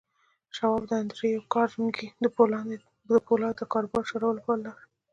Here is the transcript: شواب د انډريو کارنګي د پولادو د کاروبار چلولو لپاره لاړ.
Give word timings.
شواب 0.55 0.81
د 0.89 0.91
انډريو 1.01 1.47
کارنګي 1.53 2.07
د 2.23 2.25
پولادو 2.35 3.51
د 3.59 3.61
کاروبار 3.73 4.03
چلولو 4.09 4.37
لپاره 4.39 4.61
لاړ. 4.65 4.79